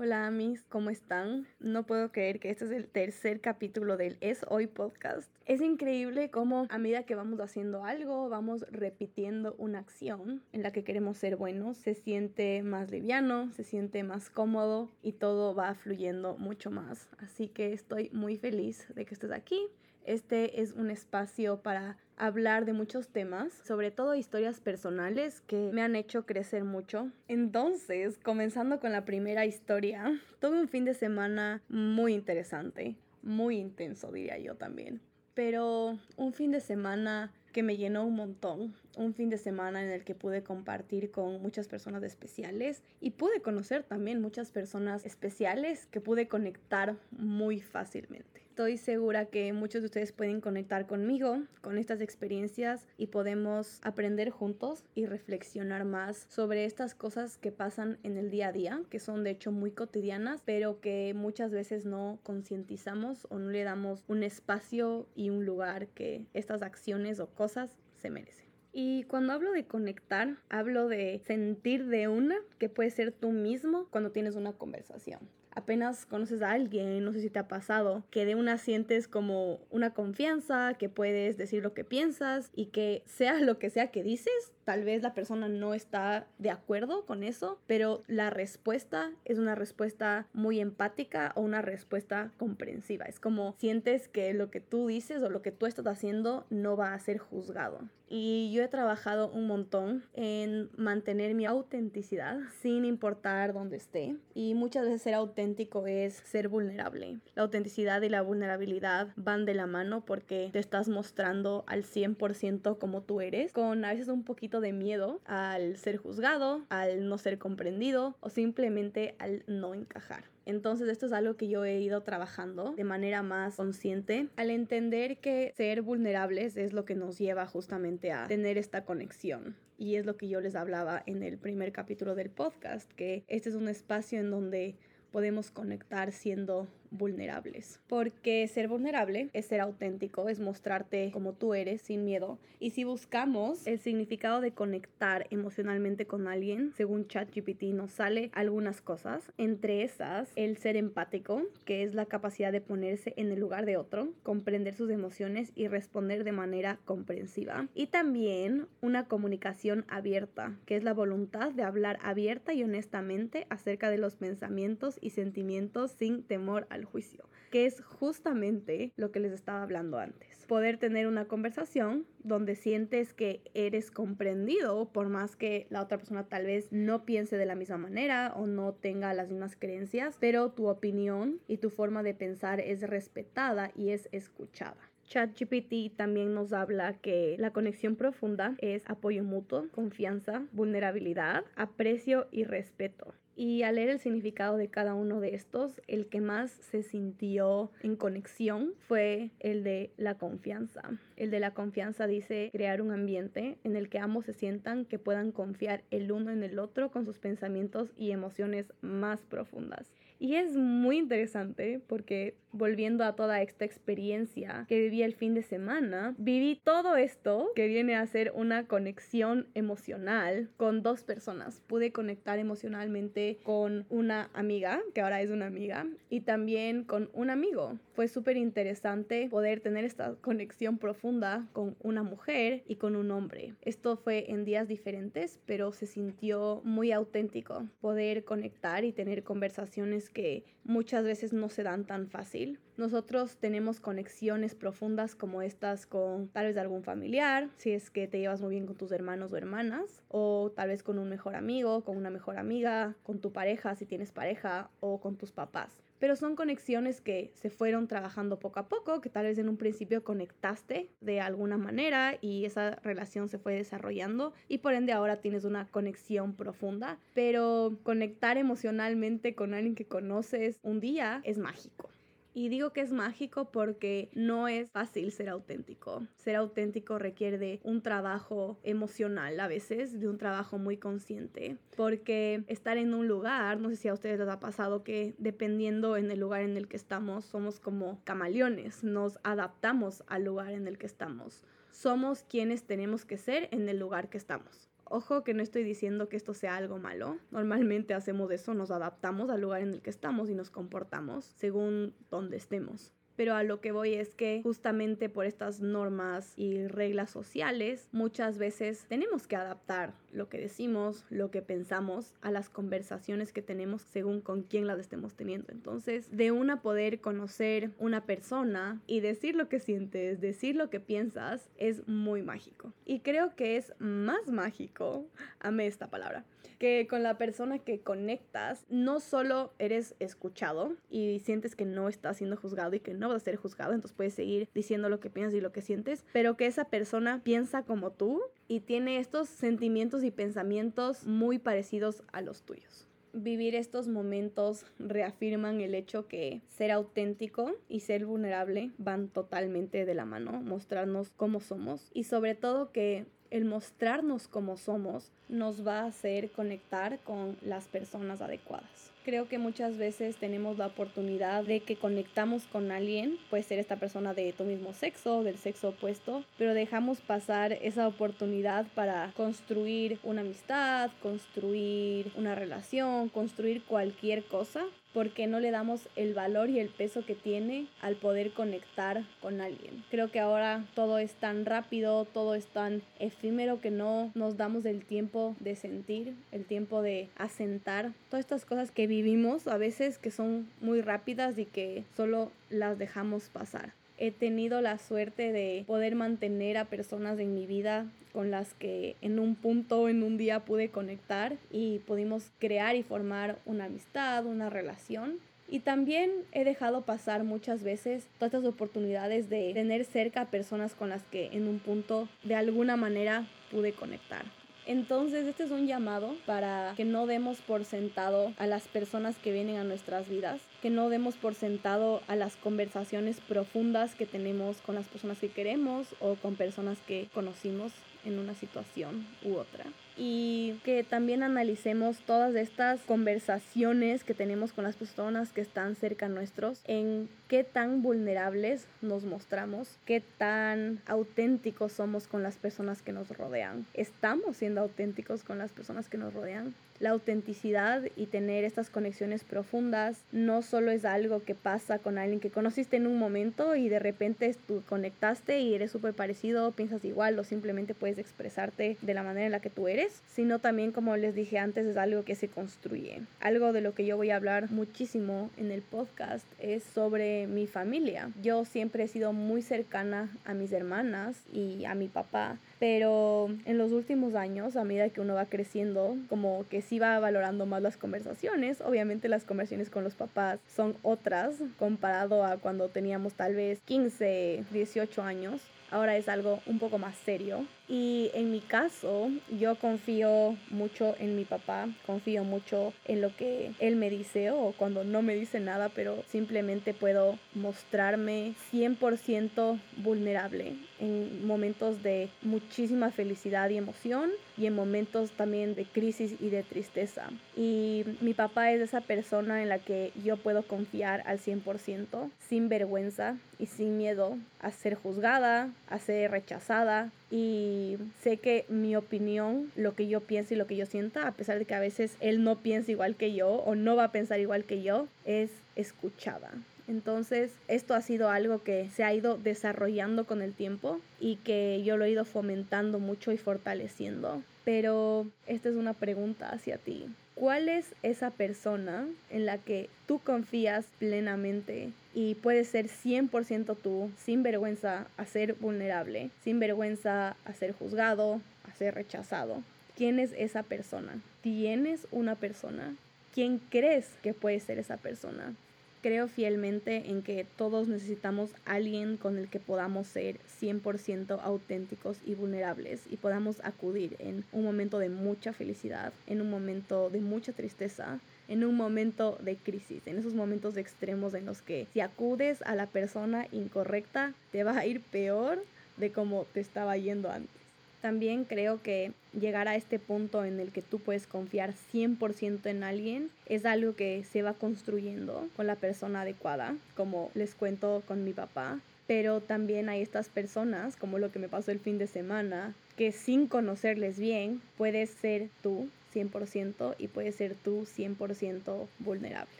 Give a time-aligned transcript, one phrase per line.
[0.00, 1.48] Hola amis, ¿cómo están?
[1.58, 5.28] No puedo creer que este es el tercer capítulo del Es Hoy podcast.
[5.44, 10.70] Es increíble cómo a medida que vamos haciendo algo, vamos repitiendo una acción en la
[10.70, 15.74] que queremos ser buenos, se siente más liviano, se siente más cómodo y todo va
[15.74, 17.08] fluyendo mucho más.
[17.18, 19.66] Así que estoy muy feliz de que estés aquí.
[20.04, 25.82] Este es un espacio para hablar de muchos temas, sobre todo historias personales que me
[25.82, 27.10] han hecho crecer mucho.
[27.28, 34.12] Entonces, comenzando con la primera historia, tuve un fin de semana muy interesante, muy intenso
[34.12, 35.00] diría yo también,
[35.34, 39.90] pero un fin de semana que me llenó un montón, un fin de semana en
[39.90, 45.86] el que pude compartir con muchas personas especiales y pude conocer también muchas personas especiales
[45.86, 48.47] que pude conectar muy fácilmente.
[48.58, 54.30] Estoy segura que muchos de ustedes pueden conectar conmigo con estas experiencias y podemos aprender
[54.30, 58.98] juntos y reflexionar más sobre estas cosas que pasan en el día a día, que
[58.98, 64.02] son de hecho muy cotidianas, pero que muchas veces no concientizamos o no le damos
[64.08, 68.48] un espacio y un lugar que estas acciones o cosas se merecen.
[68.72, 73.86] Y cuando hablo de conectar, hablo de sentir de una que puede ser tú mismo
[73.92, 75.20] cuando tienes una conversación
[75.58, 79.60] apenas conoces a alguien, no sé si te ha pasado, que de una sientes como
[79.70, 84.02] una confianza, que puedes decir lo que piensas y que sea lo que sea que
[84.02, 89.38] dices, tal vez la persona no está de acuerdo con eso, pero la respuesta es
[89.38, 93.06] una respuesta muy empática o una respuesta comprensiva.
[93.06, 96.76] Es como sientes que lo que tú dices o lo que tú estás haciendo no
[96.76, 97.80] va a ser juzgado.
[98.08, 104.16] Y yo he trabajado un montón en mantener mi autenticidad sin importar dónde esté.
[104.34, 107.18] Y muchas veces ser auténtico es ser vulnerable.
[107.34, 112.78] La autenticidad y la vulnerabilidad van de la mano porque te estás mostrando al 100%
[112.78, 117.18] como tú eres, con a veces un poquito de miedo al ser juzgado, al no
[117.18, 120.24] ser comprendido o simplemente al no encajar.
[120.48, 125.18] Entonces esto es algo que yo he ido trabajando de manera más consciente al entender
[125.18, 129.56] que ser vulnerables es lo que nos lleva justamente a tener esta conexión.
[129.76, 133.48] Y es lo que yo les hablaba en el primer capítulo del podcast, que este
[133.48, 134.76] es un espacio en donde
[135.10, 137.80] podemos conectar siendo vulnerables.
[137.88, 142.38] Porque ser vulnerable es ser auténtico, es mostrarte como tú eres sin miedo.
[142.60, 148.80] Y si buscamos el significado de conectar emocionalmente con alguien, según ChatGPT nos sale algunas
[148.80, 153.64] cosas, entre esas el ser empático, que es la capacidad de ponerse en el lugar
[153.64, 157.68] de otro, comprender sus emociones y responder de manera comprensiva.
[157.74, 163.90] Y también una comunicación abierta, que es la voluntad de hablar abierta y honestamente acerca
[163.90, 169.32] de los pensamientos y sentimientos sin temor a juicio, que es justamente lo que les
[169.32, 170.44] estaba hablando antes.
[170.46, 176.28] Poder tener una conversación donde sientes que eres comprendido por más que la otra persona
[176.28, 180.50] tal vez no piense de la misma manera o no tenga las mismas creencias, pero
[180.52, 184.90] tu opinión y tu forma de pensar es respetada y es escuchada.
[185.08, 192.44] ChatGPT también nos habla que la conexión profunda es apoyo mutuo, confianza, vulnerabilidad, aprecio y
[192.44, 193.14] respeto.
[193.38, 197.70] Y al leer el significado de cada uno de estos, el que más se sintió
[197.82, 200.82] en conexión fue el de la confianza.
[201.18, 205.00] El de la confianza dice crear un ambiente en el que ambos se sientan que
[205.00, 209.90] puedan confiar el uno en el otro con sus pensamientos y emociones más profundas.
[210.20, 215.42] Y es muy interesante porque volviendo a toda esta experiencia que viví el fin de
[215.42, 221.62] semana, viví todo esto que viene a ser una conexión emocional con dos personas.
[221.68, 227.30] Pude conectar emocionalmente con una amiga, que ahora es una amiga, y también con un
[227.30, 227.78] amigo.
[227.94, 231.07] Fue súper interesante poder tener esta conexión profunda
[231.52, 233.54] con una mujer y con un hombre.
[233.62, 240.10] Esto fue en días diferentes, pero se sintió muy auténtico poder conectar y tener conversaciones
[240.10, 242.60] que muchas veces no se dan tan fácil.
[242.76, 248.18] Nosotros tenemos conexiones profundas como estas con tal vez algún familiar, si es que te
[248.18, 251.84] llevas muy bien con tus hermanos o hermanas, o tal vez con un mejor amigo,
[251.84, 256.16] con una mejor amiga, con tu pareja si tienes pareja, o con tus papás pero
[256.16, 260.04] son conexiones que se fueron trabajando poco a poco, que tal vez en un principio
[260.04, 265.44] conectaste de alguna manera y esa relación se fue desarrollando y por ende ahora tienes
[265.44, 271.90] una conexión profunda, pero conectar emocionalmente con alguien que conoces un día es mágico.
[272.38, 276.06] Y digo que es mágico porque no es fácil ser auténtico.
[276.18, 281.56] Ser auténtico requiere de un trabajo emocional a veces, de un trabajo muy consciente.
[281.76, 285.96] Porque estar en un lugar, no sé si a ustedes les ha pasado que dependiendo
[285.96, 290.68] en el lugar en el que estamos, somos como camaleones, nos adaptamos al lugar en
[290.68, 291.42] el que estamos.
[291.72, 296.08] Somos quienes tenemos que ser en el lugar que estamos Ojo que no estoy diciendo
[296.08, 297.18] que esto sea algo malo.
[297.30, 301.94] Normalmente hacemos eso, nos adaptamos al lugar en el que estamos y nos comportamos según
[302.10, 307.10] donde estemos pero a lo que voy es que justamente por estas normas y reglas
[307.10, 313.32] sociales muchas veces tenemos que adaptar lo que decimos, lo que pensamos a las conversaciones
[313.32, 315.50] que tenemos según con quién las estemos teniendo.
[315.50, 320.78] Entonces, de una poder conocer una persona y decir lo que sientes, decir lo que
[320.78, 322.72] piensas, es muy mágico.
[322.84, 325.06] Y creo que es más mágico,
[325.40, 326.24] amé esta palabra,
[326.58, 332.18] que con la persona que conectas no solo eres escuchado y sientes que no estás
[332.18, 335.10] siendo juzgado y que no vas a ser juzgado, entonces puedes seguir diciendo lo que
[335.10, 339.28] piensas y lo que sientes, pero que esa persona piensa como tú y tiene estos
[339.28, 342.86] sentimientos y pensamientos muy parecidos a los tuyos.
[343.14, 349.94] Vivir estos momentos reafirman el hecho que ser auténtico y ser vulnerable van totalmente de
[349.94, 355.80] la mano, mostrarnos cómo somos y sobre todo que el mostrarnos como somos nos va
[355.80, 358.92] a hacer conectar con las personas adecuadas.
[359.04, 363.76] Creo que muchas veces tenemos la oportunidad de que conectamos con alguien, puede ser esta
[363.76, 369.98] persona de tu mismo sexo, del sexo opuesto, pero dejamos pasar esa oportunidad para construir
[370.02, 374.66] una amistad, construir una relación, construir cualquier cosa
[374.98, 379.40] porque no le damos el valor y el peso que tiene al poder conectar con
[379.40, 379.84] alguien.
[379.92, 384.64] Creo que ahora todo es tan rápido, todo es tan efímero que no nos damos
[384.64, 389.98] el tiempo de sentir, el tiempo de asentar todas estas cosas que vivimos a veces
[389.98, 395.64] que son muy rápidas y que solo las dejamos pasar he tenido la suerte de
[395.66, 400.16] poder mantener a personas en mi vida con las que en un punto, en un
[400.16, 405.18] día pude conectar y pudimos crear y formar una amistad, una relación.
[405.50, 410.74] Y también he dejado pasar muchas veces todas estas oportunidades de tener cerca a personas
[410.74, 414.24] con las que en un punto de alguna manera pude conectar.
[414.68, 419.32] Entonces, este es un llamado para que no demos por sentado a las personas que
[419.32, 424.58] vienen a nuestras vidas, que no demos por sentado a las conversaciones profundas que tenemos
[424.58, 427.72] con las personas que queremos o con personas que conocimos
[428.04, 429.64] en una situación u otra
[429.98, 436.08] y que también analicemos todas estas conversaciones que tenemos con las personas que están cerca
[436.08, 442.92] nuestros, en qué tan vulnerables nos mostramos, qué tan auténticos somos con las personas que
[442.92, 443.66] nos rodean.
[443.74, 446.54] ¿Estamos siendo auténticos con las personas que nos rodean?
[446.80, 452.20] La autenticidad y tener estas conexiones profundas no solo es algo que pasa con alguien
[452.20, 456.84] que conociste en un momento y de repente tú conectaste y eres súper parecido, piensas
[456.84, 460.72] igual o simplemente puedes expresarte de la manera en la que tú eres, sino también
[460.72, 463.02] como les dije antes es algo que se construye.
[463.20, 467.46] Algo de lo que yo voy a hablar muchísimo en el podcast es sobre mi
[467.46, 468.10] familia.
[468.22, 473.58] Yo siempre he sido muy cercana a mis hermanas y a mi papá pero en
[473.58, 477.62] los últimos años, a medida que uno va creciendo, como que sí va valorando más
[477.62, 478.60] las conversaciones.
[478.60, 484.44] Obviamente las conversaciones con los papás son otras comparado a cuando teníamos tal vez 15,
[484.50, 485.40] 18 años.
[485.70, 491.16] Ahora es algo un poco más serio y en mi caso, yo confío mucho en
[491.16, 495.38] mi papá, confío mucho en lo que él me dice o cuando no me dice
[495.38, 504.46] nada, pero simplemente puedo mostrarme 100% vulnerable en momentos de muchísima felicidad y emoción y
[504.46, 507.10] en momentos también de crisis y de tristeza.
[507.36, 512.48] Y mi papá es esa persona en la que yo puedo confiar al 100% sin
[512.48, 517.57] vergüenza y sin miedo a ser juzgada, a ser rechazada, y
[518.00, 521.38] sé que mi opinión, lo que yo pienso y lo que yo sienta, a pesar
[521.38, 524.20] de que a veces él no piensa igual que yo o no va a pensar
[524.20, 526.30] igual que yo, es escuchada.
[526.68, 531.62] Entonces, esto ha sido algo que se ha ido desarrollando con el tiempo y que
[531.64, 534.22] yo lo he ido fomentando mucho y fortaleciendo.
[534.44, 536.86] Pero esta es una pregunta hacia ti.
[537.14, 543.90] ¿Cuál es esa persona en la que tú confías plenamente y puedes ser 100% tú,
[543.96, 549.42] sin vergüenza a ser vulnerable, sin vergüenza a ser juzgado, a ser rechazado?
[549.74, 551.02] ¿Quién es esa persona?
[551.22, 552.76] ¿Tienes una persona?
[553.12, 555.34] ¿Quién crees que puede ser esa persona?
[555.82, 562.14] Creo fielmente en que todos necesitamos alguien con el que podamos ser 100% auténticos y
[562.14, 567.32] vulnerables y podamos acudir en un momento de mucha felicidad, en un momento de mucha
[567.32, 567.98] tristeza,
[568.28, 572.54] en un momento de crisis, en esos momentos extremos en los que si acudes a
[572.54, 575.42] la persona incorrecta te va a ir peor
[575.78, 577.38] de como te estaba yendo antes.
[577.80, 582.64] También creo que llegar a este punto en el que tú puedes confiar 100% en
[582.64, 588.04] alguien es algo que se va construyendo con la persona adecuada, como les cuento con
[588.04, 588.58] mi papá.
[588.88, 592.90] Pero también hay estas personas, como lo que me pasó el fin de semana, que
[592.90, 599.34] sin conocerles bien puedes ser tú 100% y puedes ser tú 100% vulnerable.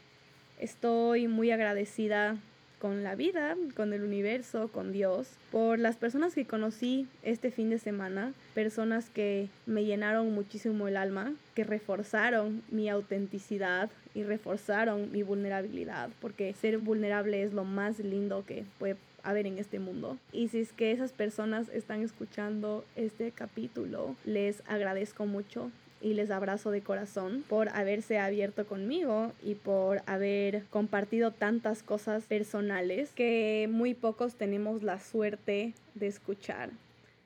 [0.59, 2.37] Estoy muy agradecida
[2.79, 7.71] con la vida, con el universo, con Dios, por las personas que conocí este fin
[7.71, 15.11] de semana, personas que me llenaron muchísimo el alma, que reforzaron mi autenticidad y reforzaron
[15.13, 20.17] mi vulnerabilidad, porque ser vulnerable es lo más lindo que puede haber en este mundo.
[20.33, 26.31] Y si es que esas personas están escuchando este capítulo, les agradezco mucho y les
[26.31, 33.69] abrazo de corazón por haberse abierto conmigo y por haber compartido tantas cosas personales que
[33.71, 36.71] muy pocos tenemos la suerte de escuchar.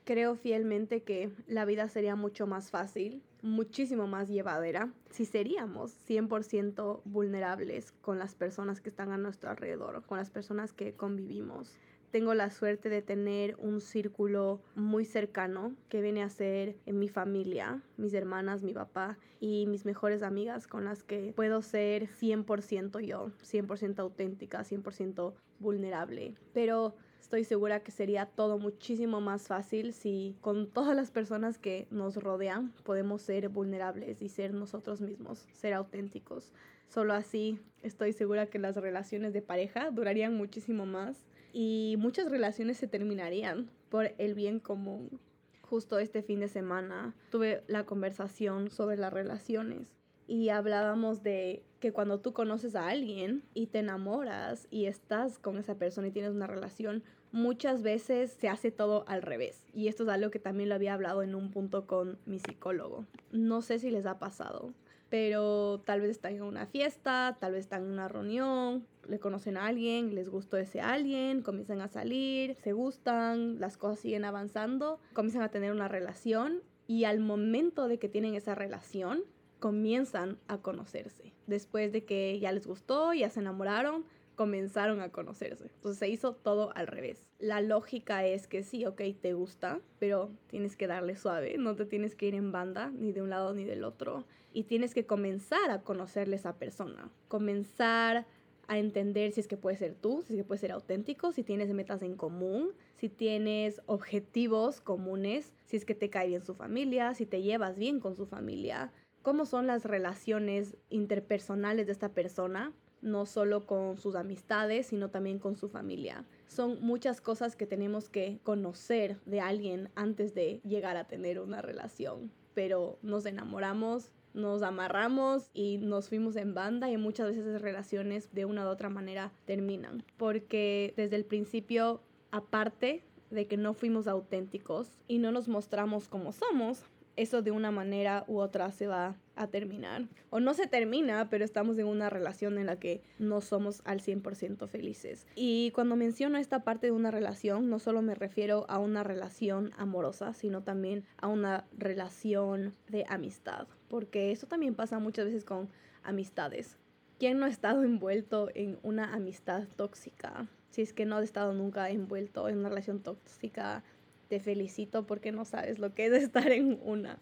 [0.05, 6.99] Creo fielmente que la vida sería mucho más fácil, muchísimo más llevadera, si seríamos 100%
[7.05, 11.71] vulnerables con las personas que están a nuestro alrededor, con las personas que convivimos
[12.13, 17.09] tengo la suerte de tener un círculo muy cercano que viene a ser en mi
[17.09, 22.99] familia, mis hermanas, mi papá y mis mejores amigas con las que puedo ser 100%
[23.03, 26.35] yo, 100% auténtica, 100% vulnerable.
[26.53, 31.87] Pero estoy segura que sería todo muchísimo más fácil si con todas las personas que
[31.89, 36.51] nos rodean podemos ser vulnerables y ser nosotros mismos, ser auténticos.
[36.89, 42.77] Solo así estoy segura que las relaciones de pareja durarían muchísimo más y muchas relaciones
[42.77, 45.19] se terminarían por el bien común.
[45.61, 49.87] Justo este fin de semana tuve la conversación sobre las relaciones
[50.27, 55.57] y hablábamos de que cuando tú conoces a alguien y te enamoras y estás con
[55.57, 59.65] esa persona y tienes una relación, muchas veces se hace todo al revés.
[59.73, 63.05] Y esto es algo que también lo había hablado en un punto con mi psicólogo.
[63.31, 64.73] No sé si les ha pasado,
[65.13, 69.57] pero tal vez están en una fiesta, tal vez están en una reunión, le conocen
[69.57, 74.99] a alguien, les gustó ese alguien, comienzan a salir, se gustan, las cosas siguen avanzando,
[75.13, 79.21] comienzan a tener una relación y al momento de que tienen esa relación,
[79.59, 81.31] comienzan a conocerse.
[81.45, 85.65] Después de que ya les gustó, ya se enamoraron, comenzaron a conocerse.
[85.75, 87.23] Entonces se hizo todo al revés.
[87.39, 91.85] La lógica es que sí, ok, te gusta, pero tienes que darle suave, no te
[91.85, 94.25] tienes que ir en banda, ni de un lado ni del otro.
[94.53, 98.25] Y tienes que comenzar a conocerle a esa persona, comenzar
[98.67, 101.43] a entender si es que puede ser tú, si es que puede ser auténtico, si
[101.43, 106.53] tienes metas en común, si tienes objetivos comunes, si es que te cae bien su
[106.53, 112.09] familia, si te llevas bien con su familia, cómo son las relaciones interpersonales de esta
[112.09, 112.71] persona
[113.03, 116.25] no solo con sus amistades, sino también con su familia.
[116.47, 121.61] Son muchas cosas que tenemos que conocer de alguien antes de llegar a tener una
[121.61, 122.31] relación.
[122.53, 128.33] Pero nos enamoramos, nos amarramos y nos fuimos en banda y muchas veces esas relaciones
[128.33, 130.03] de una u otra manera terminan.
[130.17, 136.31] Porque desde el principio, aparte de que no fuimos auténticos y no nos mostramos como
[136.31, 140.07] somos, eso de una manera u otra se va a terminar.
[140.29, 144.01] O no se termina, pero estamos en una relación en la que no somos al
[144.01, 145.27] 100% felices.
[145.35, 149.71] Y cuando menciono esta parte de una relación, no solo me refiero a una relación
[149.77, 153.67] amorosa, sino también a una relación de amistad.
[153.87, 155.69] Porque eso también pasa muchas veces con
[156.03, 156.77] amistades.
[157.19, 160.47] ¿Quién no ha estado envuelto en una amistad tóxica?
[160.71, 163.83] Si es que no ha estado nunca envuelto en una relación tóxica,
[164.33, 167.19] te felicito porque no sabes lo que es estar en una.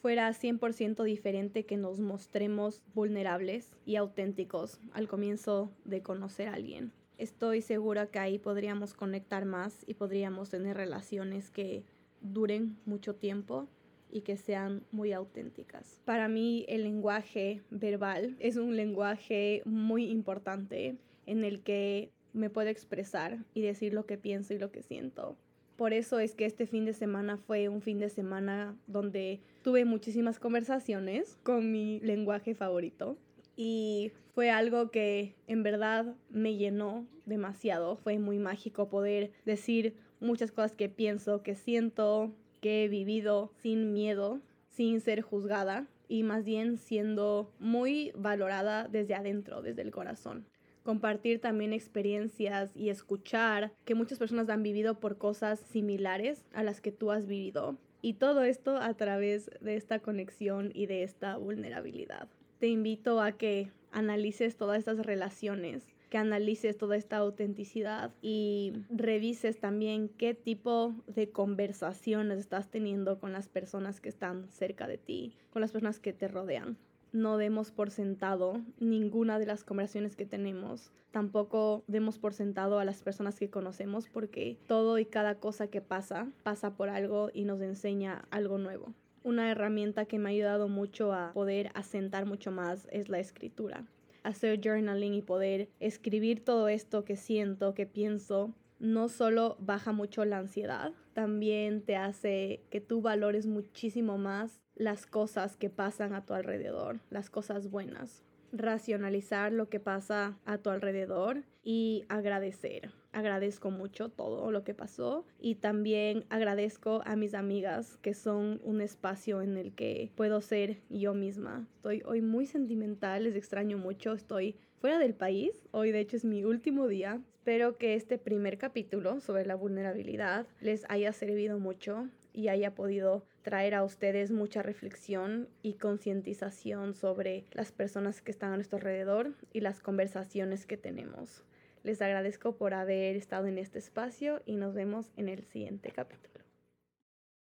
[0.00, 6.92] Fuera 100% diferente que nos mostremos vulnerables y auténticos al comienzo de conocer a alguien.
[7.18, 11.82] Estoy segura que ahí podríamos conectar más y podríamos tener relaciones que
[12.20, 13.66] duren mucho tiempo
[14.08, 16.00] y que sean muy auténticas.
[16.04, 22.68] Para mí el lenguaje verbal es un lenguaje muy importante en el que me puedo
[22.68, 25.36] expresar y decir lo que pienso y lo que siento.
[25.76, 29.84] Por eso es que este fin de semana fue un fin de semana donde tuve
[29.84, 33.18] muchísimas conversaciones con mi lenguaje favorito.
[33.56, 37.96] Y fue algo que en verdad me llenó demasiado.
[37.96, 43.92] Fue muy mágico poder decir muchas cosas que pienso, que siento, que he vivido sin
[43.92, 44.40] miedo,
[44.70, 50.46] sin ser juzgada y más bien siendo muy valorada desde adentro, desde el corazón
[50.86, 56.80] compartir también experiencias y escuchar que muchas personas han vivido por cosas similares a las
[56.80, 57.76] que tú has vivido.
[58.02, 62.28] Y todo esto a través de esta conexión y de esta vulnerabilidad.
[62.60, 69.58] Te invito a que analices todas estas relaciones, que analices toda esta autenticidad y revises
[69.58, 75.32] también qué tipo de conversaciones estás teniendo con las personas que están cerca de ti,
[75.50, 76.78] con las personas que te rodean
[77.12, 80.92] no demos por sentado ninguna de las conversaciones que tenemos.
[81.10, 85.80] Tampoco demos por sentado a las personas que conocemos porque todo y cada cosa que
[85.80, 88.92] pasa pasa por algo y nos enseña algo nuevo.
[89.22, 93.86] Una herramienta que me ha ayudado mucho a poder asentar mucho más es la escritura.
[94.22, 100.24] Hacer journaling y poder escribir todo esto que siento, que pienso, no solo baja mucho
[100.24, 106.24] la ansiedad, también te hace que tú valores muchísimo más las cosas que pasan a
[106.24, 108.22] tu alrededor, las cosas buenas.
[108.52, 112.90] Racionalizar lo que pasa a tu alrededor y agradecer.
[113.12, 118.80] Agradezco mucho todo lo que pasó y también agradezco a mis amigas que son un
[118.80, 121.66] espacio en el que puedo ser yo misma.
[121.76, 125.66] Estoy hoy muy sentimental, les extraño mucho, estoy fuera del país.
[125.72, 127.20] Hoy de hecho es mi último día.
[127.46, 133.22] Espero que este primer capítulo sobre la vulnerabilidad les haya servido mucho y haya podido
[133.42, 139.32] traer a ustedes mucha reflexión y concientización sobre las personas que están a nuestro alrededor
[139.52, 141.44] y las conversaciones que tenemos.
[141.84, 146.35] Les agradezco por haber estado en este espacio y nos vemos en el siguiente capítulo.